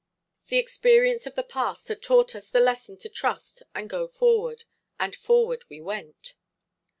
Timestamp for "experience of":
0.57-1.35